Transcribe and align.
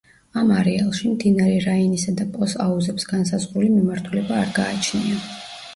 ამ 0.41 0.53
არეალში, 0.59 1.11
მდინარე 1.17 1.59
რაინისა 1.65 2.15
და 2.23 2.27
პოს 2.39 2.57
აუზებს 2.67 3.07
განსაზღვრული 3.13 3.71
მიმართულება 3.79 4.43
არ 4.45 4.53
გააჩნია. 4.61 5.25